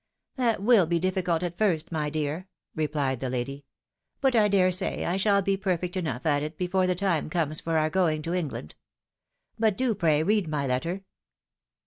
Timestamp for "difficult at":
0.97-1.55